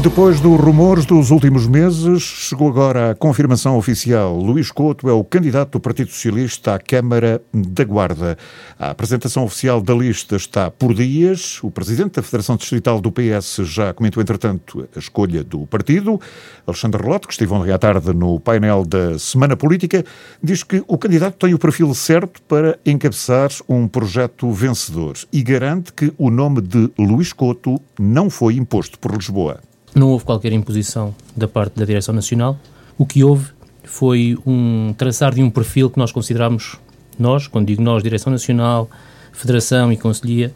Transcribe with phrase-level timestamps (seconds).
[0.00, 4.36] Depois dos rumores dos últimos meses, chegou agora a confirmação oficial.
[4.38, 8.38] Luís Couto é o candidato do Partido Socialista à Câmara da Guarda.
[8.78, 11.58] A apresentação oficial da lista está por dias.
[11.64, 16.20] O presidente da Federação Distrital do PS já comentou, entretanto, a escolha do partido.
[16.64, 20.04] Alexandre Relote, que esteve ontem à tarde no painel da Semana Política,
[20.40, 25.92] diz que o candidato tem o perfil certo para encabeçar um projeto vencedor e garante
[25.92, 29.60] que o nome de Luís Couto não foi imposto por Lisboa.
[29.98, 32.56] Não houve qualquer imposição da parte da Direção Nacional.
[32.96, 33.48] O que houve
[33.82, 36.76] foi um traçar de um perfil que nós consideramos,
[37.18, 38.88] nós, quando digo nós, Direção Nacional,
[39.32, 40.54] Federação e Conselhia,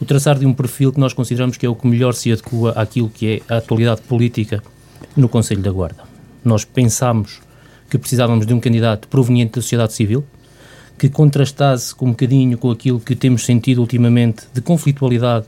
[0.00, 2.72] o traçar de um perfil que nós consideramos que é o que melhor se adequa
[2.72, 4.60] àquilo que é a atualidade política
[5.16, 6.02] no Conselho da Guarda.
[6.44, 7.40] Nós pensámos
[7.88, 10.24] que precisávamos de um candidato proveniente da sociedade civil,
[10.98, 15.46] que contrastasse com um bocadinho com aquilo que temos sentido ultimamente de conflitualidade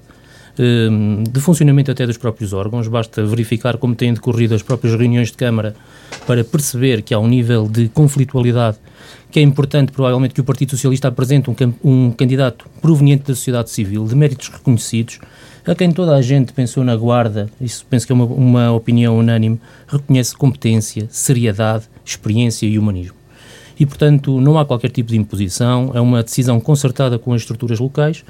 [0.57, 2.89] de funcionamento até dos próprios órgãos.
[2.89, 5.75] Basta verificar como têm decorrido as próprias reuniões de Câmara
[6.27, 8.79] para perceber que há um nível de conflitualidade
[9.31, 13.71] que é importante, provavelmente, que o Partido Socialista apresente um, um candidato proveniente da sociedade
[13.71, 15.19] civil, de méritos reconhecidos,
[15.67, 19.19] a quem toda a gente pensou na guarda, isso penso que é uma, uma opinião
[19.19, 23.17] unânime, reconhece competência, seriedade, experiência e humanismo.
[23.81, 27.81] E, portanto, não há qualquer tipo de imposição, é uma decisão concertada com as estruturas
[27.81, 28.23] locais,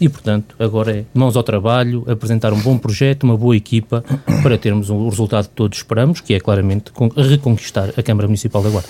[0.00, 4.04] e, portanto, agora é mãos ao trabalho, apresentar um bom projeto, uma boa equipa,
[4.42, 8.70] para termos o resultado que todos esperamos, que é claramente reconquistar a Câmara Municipal da
[8.70, 8.88] Guarda.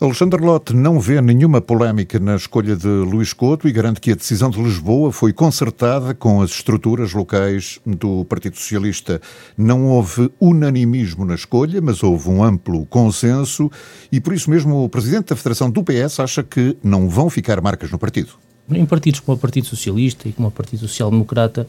[0.00, 4.14] Alexandre Lotte não vê nenhuma polémica na escolha de Luís Couto e garante que a
[4.14, 9.20] decisão de Lisboa foi concertada com as estruturas locais do Partido Socialista.
[9.56, 13.68] Não houve unanimismo na escolha, mas houve um amplo consenso
[14.12, 17.60] e por isso mesmo o presidente da Federação do PS acha que não vão ficar
[17.60, 18.34] marcas no partido
[18.70, 21.66] em partidos como o Partido Socialista e como o Partido Social Democrata,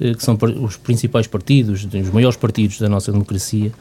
[0.00, 3.72] eh, que são os principais partidos, os maiores partidos da nossa democracia,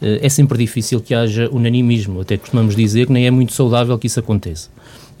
[0.00, 2.20] eh, é sempre difícil que haja unanimismo.
[2.20, 4.68] Até costumamos dizer que nem é muito saudável que isso aconteça.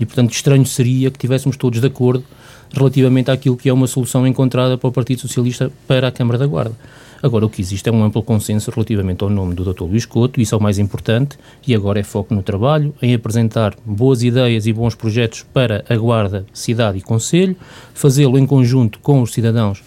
[0.00, 2.24] E, portanto, estranho seria que tivéssemos todos de acordo
[2.72, 6.46] relativamente àquilo que é uma solução encontrada para o Partido Socialista para a Câmara da
[6.46, 6.74] Guarda.
[7.22, 9.84] Agora, o que existe é um amplo consenso relativamente ao nome do Dr.
[9.84, 13.76] Luís Couto, isso é o mais importante, e agora é foco no trabalho, em apresentar
[13.86, 17.56] boas ideias e bons projetos para a Guarda, cidade e Conselho,
[17.94, 19.84] fazê-lo em conjunto com os cidadãos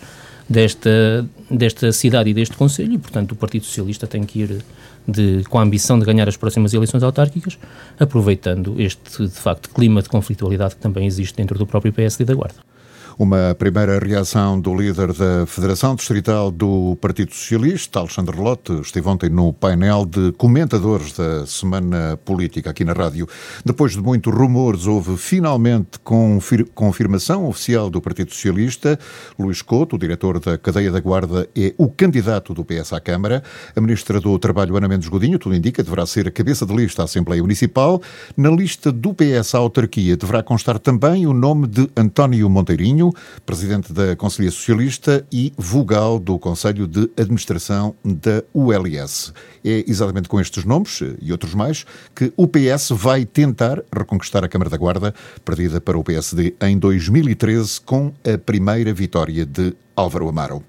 [0.50, 4.64] desta, desta cidade e deste Conselho, e, portanto, o Partido Socialista tem que ir
[5.06, 7.60] de, com a ambição de ganhar as próximas eleições autárquicas,
[8.00, 12.34] aproveitando este, de facto, clima de conflitualidade que também existe dentro do próprio PSD da
[12.34, 12.75] Guarda.
[13.18, 19.30] Uma primeira reação do líder da Federação Distrital do Partido Socialista, Alexandre Lotte, esteve ontem
[19.30, 23.26] no painel de comentadores da Semana Política aqui na rádio.
[23.64, 29.00] Depois de muitos rumores, houve finalmente confir confirmação oficial do Partido Socialista.
[29.40, 33.42] Luís Couto, o diretor da cadeia da Guarda, é o candidato do PS à Câmara.
[33.74, 37.04] A ministra do Trabalho, Ana Mendes Godinho, tudo indica, deverá ser a cabeça de lista
[37.04, 38.02] à Assembleia Municipal.
[38.36, 43.05] Na lista do PS à autarquia deverá constar também o nome de António Monteirinho,
[43.46, 49.34] presidente da Conselhia Socialista e vogal do Conselho de Administração da ULS.
[49.64, 51.86] É exatamente com estes nomes e outros mais
[52.16, 56.78] que o PS vai tentar reconquistar a Câmara da Guarda, perdida para o PSD em
[56.78, 60.64] 2013 com a primeira vitória de Álvaro Amaro.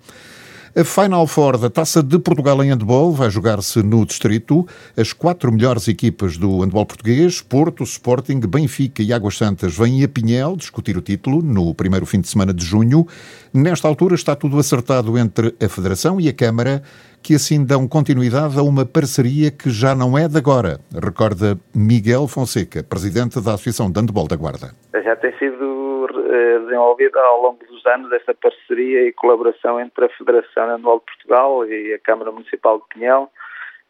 [0.79, 4.67] A Final Four da Taça de Portugal em handball vai jogar-se no Distrito.
[4.95, 10.09] As quatro melhores equipas do handball português, Porto, Sporting, Benfica e Águas Santas, vêm a
[10.09, 13.07] Pinhel discutir o título no primeiro fim de semana de junho.
[13.55, 16.83] Nesta altura está tudo acertado entre a Federação e a Câmara,
[17.23, 22.29] que assim dão continuidade a uma parceria que já não é de agora, recorda Miguel
[22.29, 24.75] Fonseca, presidente da Associação de Handball da Guarda.
[24.93, 25.86] Já tem sido
[26.27, 31.05] eh, desenvolvida ao longo dos anos essa parceria e colaboração entre a Federação Anual de
[31.07, 33.31] Portugal e a Câmara Municipal de Pinhel,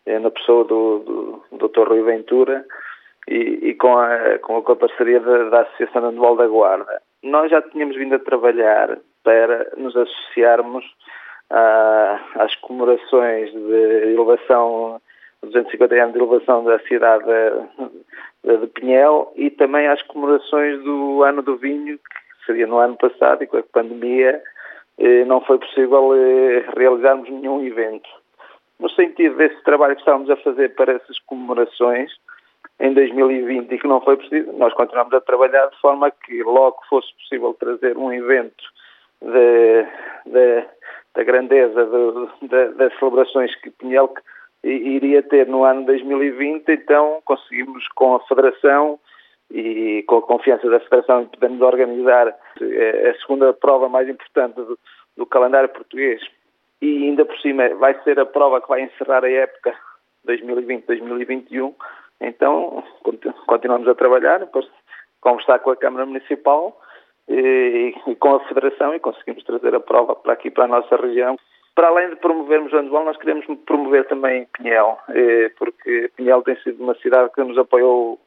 [0.07, 1.89] eh, na pessoa do, do Dr.
[1.89, 2.65] Rui Ventura
[3.29, 7.03] e, e com, a, com a parceria da, da Associação Anual da Guarda.
[7.23, 10.85] Nós já tínhamos vindo a trabalhar para nos associarmos
[11.51, 15.01] ah, às comemorações de elevação
[15.43, 17.25] 250 anos de elevação da cidade
[18.45, 21.99] de, de Pinhel e também às comemorações do ano do vinho,
[22.47, 24.43] seria no ano passado e com a pandemia
[24.98, 28.09] eh, não foi possível eh, realizarmos nenhum evento.
[28.78, 32.10] No sentido desse trabalho que estávamos a fazer para essas comemorações,
[32.78, 36.77] em 2020 e que não foi possível, nós continuamos a trabalhar de forma que logo
[36.89, 38.65] fosse possível trazer um evento
[39.22, 39.87] de,
[40.27, 40.65] de,
[41.15, 41.89] da grandeza
[42.43, 44.13] de, das celebrações que Pinhel
[44.63, 48.98] iria ter no ano 2020, então conseguimos com a Federação
[49.51, 54.78] e com a confiança da Federação podemos organizar a segunda prova mais importante do,
[55.16, 56.21] do calendário português
[56.81, 59.75] e ainda por cima vai ser a prova que vai encerrar a época
[60.27, 61.75] 2020-2021,
[62.21, 62.83] então
[63.47, 64.66] continuamos a trabalhar, depois
[65.21, 66.78] conversar com a Câmara Municipal
[67.28, 70.97] e, e, com a Federação e conseguimos trazer a prova para aqui, para a nossa
[70.97, 71.37] região.
[71.75, 76.57] Para além de promovermos o handball, nós queremos promover também Pinhel, eh, porque Pinhel tem
[76.63, 78.19] sido uma cidade que nos apoiou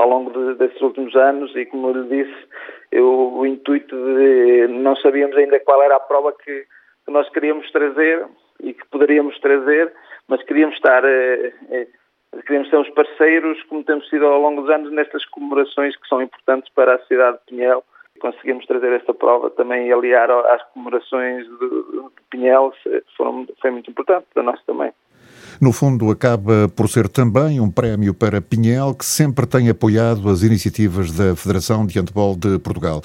[0.00, 2.48] ao longo de, últimos anos e, como eu lhe disse,
[2.90, 6.64] eu, o intuito de não sabíamos ainda qual era a prova que,
[7.04, 8.26] que nós queríamos trazer
[8.62, 9.92] e que poderíamos trazer,
[10.26, 11.86] mas queríamos estar, eh, eh,
[12.46, 16.22] queríamos ser uns parceiros, como temos sido ao longo dos anos, nestas comemorações que são
[16.22, 17.84] importantes para a cidade de Pinhel.
[18.20, 22.72] Conseguimos trazer esta prova também e aliar às comemorações de, de Pinhel,
[23.16, 24.92] foram, foi muito importante para nós também.
[25.60, 30.42] No fundo, acaba por ser também um prémio para Pinhel, que sempre tem apoiado as
[30.42, 33.02] iniciativas da Federação de Handball de Portugal.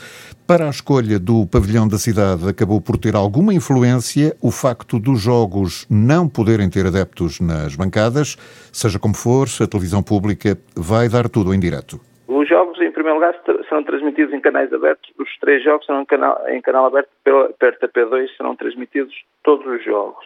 [0.47, 5.19] Para a escolha do pavilhão da cidade, acabou por ter alguma influência o facto dos
[5.19, 8.37] jogos não poderem ter adeptos nas bancadas.
[8.71, 11.99] Seja como for, a televisão pública vai dar tudo em direto.
[12.25, 13.35] Os jogos, em primeiro lugar,
[13.67, 15.11] serão transmitidos em canais abertos.
[15.19, 19.13] Os três jogos serão em canal, em canal aberto pela, da P2, serão transmitidos
[19.43, 20.25] todos os jogos.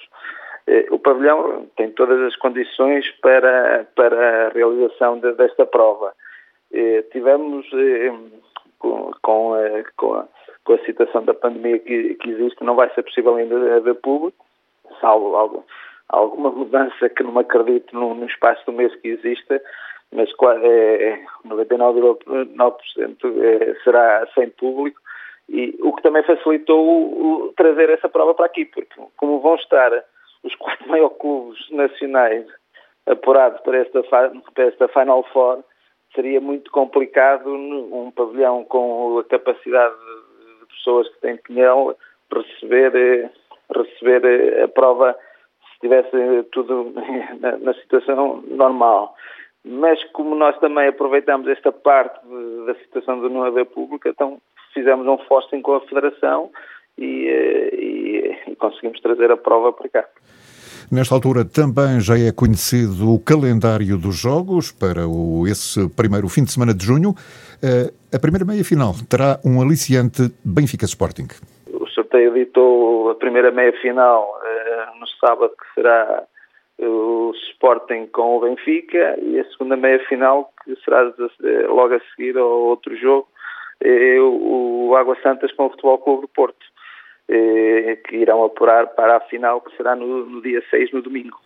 [0.69, 6.13] Eh, o pavilhão tem todas as condições para, para a realização de, desta prova.
[6.71, 8.13] Eh, tivemos, eh,
[8.77, 10.27] com, com, a, com, a,
[10.63, 14.45] com, a, situação da pandemia que, que, existe, não vai ser possível ainda haver público,
[15.01, 15.65] salvo algo,
[16.07, 19.59] alguma mudança que não acredito no, no espaço do mês que exista,
[20.11, 25.01] mas é, 99,9% é, será sem público,
[25.49, 29.55] e o que também facilitou o, o, trazer essa prova para aqui, porque como vão
[29.55, 29.91] estar
[30.43, 32.45] os quatro maiores clubes nacionais
[33.05, 35.63] apurados para esta, para esta Final Four,
[36.13, 39.95] seria muito complicado um pavilhão com a capacidade
[40.59, 41.95] de pessoas que tem Pinhel
[42.31, 43.31] receber,
[43.75, 45.15] receber a prova
[45.73, 46.93] se tivesse tudo
[47.39, 49.15] na, na situação normal.
[49.63, 54.39] Mas como nós também aproveitamos esta parte de, da situação de não haver público, então
[54.73, 56.51] fizemos um fosting com a Federação
[56.99, 60.05] e, eh, e, e conseguimos trazer a prova para cá.
[60.91, 66.43] Nesta altura também já é conhecido o calendário dos jogos para o, esse primeiro fim
[66.43, 67.11] de semana de junho.
[67.61, 71.27] Uh, a primeira meia-final terá um aliciante Benfica Sporting.
[71.71, 74.39] O sorteio editou a primeira meia-final
[74.99, 76.23] no sábado, que será
[76.79, 81.03] o Sporting com o Benfica, e a segunda meia-final, que será
[81.67, 83.27] logo a seguir ao outro jogo,
[83.81, 86.65] é o Água Santas com o Futebol Clube do Porto.
[87.31, 91.37] Eh, que irão apurar para a final, que será no, no dia 6, no domingo.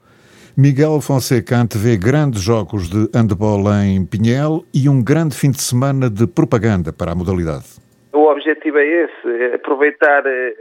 [0.55, 6.09] Miguel Fonseca antevê grandes jogos de handball em Pinhel e um grande fim de semana
[6.09, 7.83] de propaganda para a modalidade.
[8.13, 10.55] O objetivo é esse, é aproveitar eh,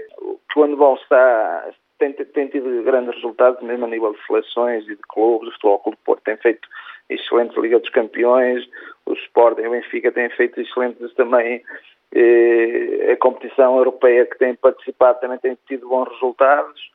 [0.53, 1.71] que o handball está,
[2.01, 5.51] tem, tem, tido grandes resultados, mesmo a nível de seleções e de clubes.
[5.51, 6.67] O Futebol Clube Porto tem feito
[7.09, 8.69] excelentes Liga dos Campeões,
[9.07, 11.63] o Sporting e o Benfica têm feito excelentes também
[12.15, 16.93] a competição europeia que tem participado também tem tido bons resultados.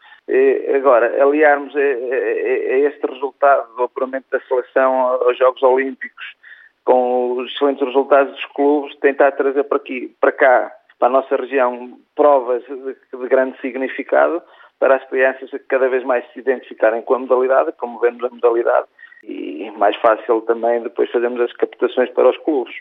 [0.76, 6.36] Agora, aliarmos a, este resultado do apuramento da seleção aos Jogos Olímpicos
[6.84, 11.36] com os excelentes resultados dos clubes, tentar trazer para aqui, para cá, para a nossa
[11.36, 14.42] região, provas de, de grande significado
[14.80, 18.88] para as crianças cada vez mais se identificarem com a modalidade, promovemos a modalidade
[19.24, 22.76] e mais fácil também depois fazermos as captações para os clubes.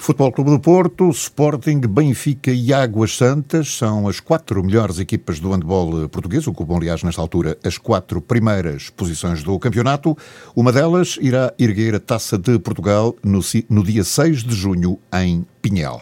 [0.00, 5.50] Futebol Clube do Porto, Sporting, Benfica e Águas Santas são as quatro melhores equipas do
[5.50, 10.16] handball português, ocupam, aliás, nesta altura, as quatro primeiras posições do campeonato.
[10.56, 15.44] Uma delas irá erguer a Taça de Portugal no, no dia 6 de junho, em
[15.60, 16.00] Pinhel.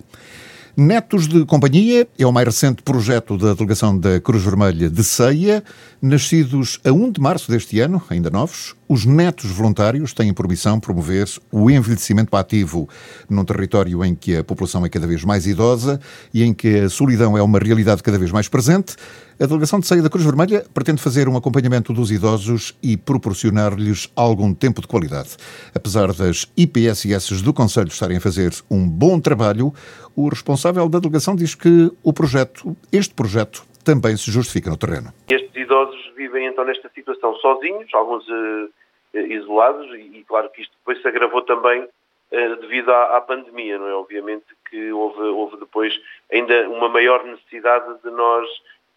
[0.76, 5.64] Netos de Companhia é o mais recente projeto da delegação da Cruz Vermelha de Ceia.
[6.02, 10.78] Nascidos a 1 de março deste ano, ainda novos, os netos voluntários têm por missão
[10.78, 12.88] promover o envelhecimento ativo
[13.28, 16.00] num território em que a população é cada vez mais idosa
[16.32, 18.96] e em que a solidão é uma realidade cada vez mais presente.
[19.38, 24.10] A delegação de Ceia da Cruz Vermelha pretende fazer um acompanhamento dos idosos e proporcionar-lhes
[24.16, 25.30] algum tempo de qualidade.
[25.74, 29.74] Apesar das IPSS do Conselho estarem a fazer um bom trabalho,
[30.14, 35.12] o responsável da delegação diz que o projeto, este projeto, também se justifica no terreno.
[35.28, 38.70] Estes idosos vivem então nesta situação sozinhos, alguns uh,
[39.14, 43.78] isolados, e, e, claro que isto depois se agravou também uh, devido à, à, pandemia,
[43.78, 43.94] não é?
[43.94, 45.94] Obviamente que houve, houve depois
[46.32, 48.48] ainda uma maior necessidade de nós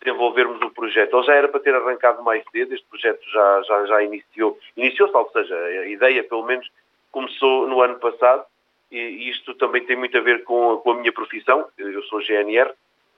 [0.02, 1.16] desenvolvermos o projeto.
[1.16, 5.16] Ele já era para ter arrancado mais cedo, este projeto já, já, já iniciou, iniciou-se,
[5.16, 6.68] ou seja, a ideia pelo menos
[7.12, 8.46] começou no ano passado,
[8.92, 12.72] e isto também tem muito a ver com, com a minha profissão, eu sou GNR,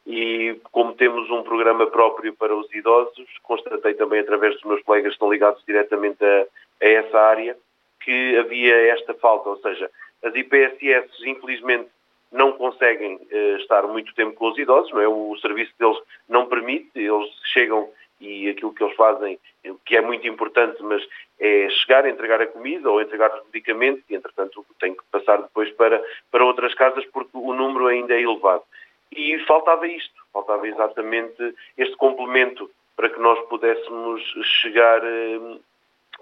[0.06, 5.10] e como temos um programa próprio para os idosos, constatei também através dos meus colegas
[5.10, 6.46] que estão ligados diretamente a,
[6.82, 7.58] a essa área
[8.04, 9.90] que havia esta falta, ou seja,
[10.24, 11.90] as IPSS infelizmente
[12.32, 15.08] não conseguem uh, estar muito tempo com os idosos, não é?
[15.08, 15.98] O serviço deles
[16.30, 17.90] não permite, eles chegam
[18.20, 19.40] e aquilo que eles fazem,
[19.84, 21.04] que é muito importante, mas
[21.40, 25.72] é chegar, entregar a comida ou entregar os medicamentos e, entretanto, tem que passar depois
[25.72, 28.64] para, para outras casas porque o número ainda é elevado.
[29.12, 34.22] E faltava isto, faltava exatamente este complemento para que nós pudéssemos
[34.62, 35.60] chegar eh,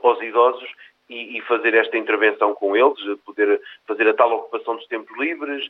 [0.01, 0.69] aos idosos
[1.09, 5.67] e, e, fazer esta intervenção com eles, poder fazer a tal ocupação dos tempos livres.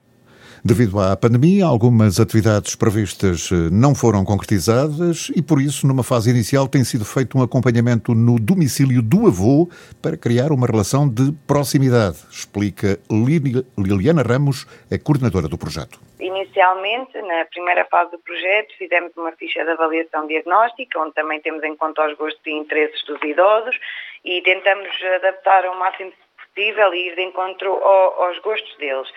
[0.63, 6.29] Devido à pandemia, algumas atividades previstas eh, não foram concretizadas e, por isso, numa fase
[6.29, 9.69] inicial, tem sido feito um acompanhamento no domicílio do avô
[10.01, 15.97] para criar uma relação de proximidade, explica Liliana Ramos, a coordenadora do projeto.
[16.19, 21.63] Inicialmente, na primeira fase do projeto, fizemos uma ficha de avaliação diagnóstica, onde também temos
[21.63, 23.79] em conta os gostos e interesses dos idosos
[24.25, 29.07] e tentamos adaptar ao máximo possível e ir de encontro aos gostos deles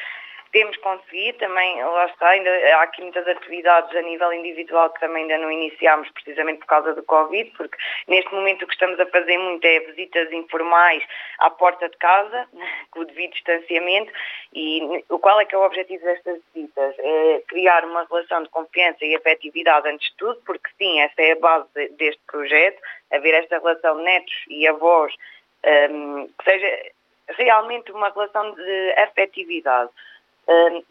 [0.52, 5.22] temos conseguido também, lá está, ainda há aqui muitas atividades a nível individual que também
[5.22, 9.06] ainda não iniciámos precisamente por causa do Covid, porque neste momento o que estamos a
[9.06, 11.02] fazer muito é visitas informais
[11.38, 12.46] à porta de casa,
[12.92, 14.12] com o devido distanciamento,
[14.52, 16.94] e o qual é que é o objetivo destas visitas?
[16.98, 21.32] É criar uma relação de confiança e afetividade antes de tudo, porque sim, essa é
[21.32, 22.78] a base deste projeto,
[23.10, 25.14] haver esta relação netos e avós,
[25.90, 26.92] um, que seja
[27.38, 29.90] realmente uma relação de afetividade.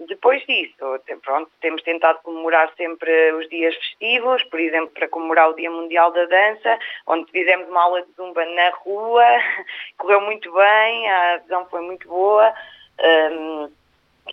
[0.07, 0.75] Depois disso,
[1.21, 6.11] pronto, temos tentado comemorar sempre os dias festivos, por exemplo, para comemorar o Dia Mundial
[6.11, 9.25] da Dança, onde fizemos uma aula de zumba na rua,
[9.97, 12.53] correu muito bem, a adesão foi muito boa.
[12.99, 13.71] Um,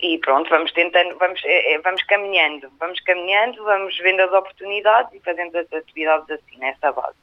[0.01, 5.13] e pronto, vamos tentando, vamos, é, é, vamos caminhando, vamos caminhando, vamos vendo as oportunidades
[5.13, 7.15] e fazendo as atividades assim, nessa base.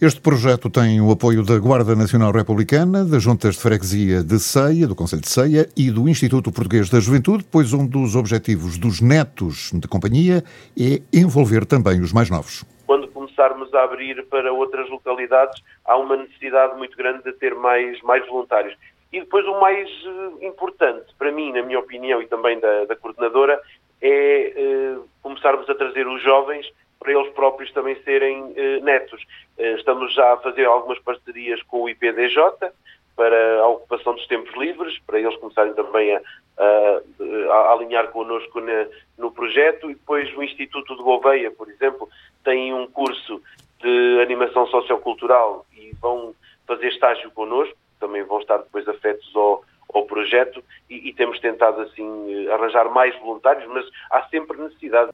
[0.00, 4.86] Este projeto tem o apoio da Guarda Nacional Republicana, das Juntas de Freguesia de Ceia,
[4.86, 9.00] do Conselho de Ceia e do Instituto Português da Juventude, pois um dos objetivos dos
[9.00, 10.42] netos de companhia
[10.78, 12.64] é envolver também os mais novos.
[12.86, 18.00] Quando começarmos a abrir para outras localidades, há uma necessidade muito grande de ter mais,
[18.02, 18.76] mais voluntários.
[19.14, 22.96] E depois o mais uh, importante, para mim, na minha opinião, e também da, da
[22.96, 23.62] coordenadora,
[24.02, 24.52] é
[24.98, 26.68] uh, começarmos a trazer os jovens
[26.98, 29.24] para eles próprios também serem uh, netos.
[29.56, 32.72] estamos já a fazer algumas parcerias com o IPDJ
[33.14, 36.20] para a ocupação dos tempos livres, para eles começarem também a,
[36.58, 39.88] a, a alinhar connosco na, no projeto.
[39.88, 42.08] E depois o Instituto de Gouveia, por exemplo,
[42.42, 43.40] tem um curso
[43.80, 46.34] de animação sociocultural e vão
[46.66, 51.80] fazer estágio connosco também vão estar depois afetos ao, ao projeto e, e temos tentado
[51.82, 55.10] assim arranjar mais voluntários, mas há sempre necessidade.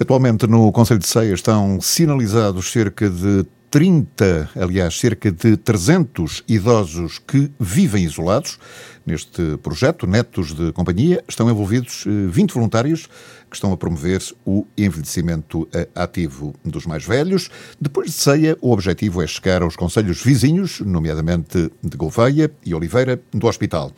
[0.00, 7.18] Atualmente no Conselho de Ceia estão sinalizados cerca de 30, aliás, cerca de 300 idosos
[7.18, 8.58] que vivem isolados.
[9.04, 13.08] Neste projeto, Netos de Companhia, estão envolvidos 20 eh, voluntários
[13.52, 17.50] que estão a promover o envelhecimento eh, ativo dos mais velhos.
[17.78, 23.20] Depois de ceia, o objetivo é chegar aos conselhos vizinhos, nomeadamente de Gouveia e Oliveira,
[23.30, 23.92] do Hospital.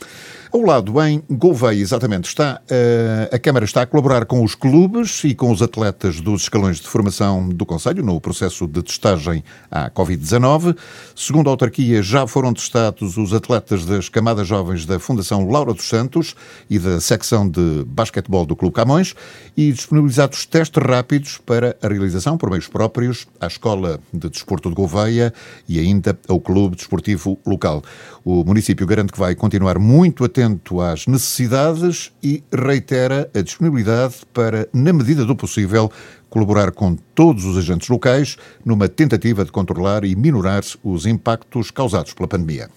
[0.52, 5.22] Ao lado, em Gouveia, exatamente, está eh, a Câmara está a colaborar com os clubes
[5.24, 9.90] e com os atletas dos escalões de formação do Conselho no processo de testagem à
[9.90, 10.76] Covid-19.
[11.14, 15.88] Segundo a autarquia, já foram testados os atletas das camadas jovens da Fundação Laura dos
[15.88, 16.36] Santos
[16.70, 19.14] e da secção de basquetebol do Clube Camões
[19.56, 24.74] e disponibilizados testes rápidos para a realização por meios próprios à Escola de Desporto de
[24.76, 25.34] Gouveia
[25.68, 27.82] e ainda ao Clube Desportivo Local.
[28.24, 34.68] O município garante que vai continuar muito atento às necessidades e reitera a disponibilidade para,
[34.72, 35.90] na medida do possível,
[36.30, 42.12] colaborar com todos os agentes locais numa tentativa de controlar e minorar os impactos causados
[42.12, 42.70] pela pandemia.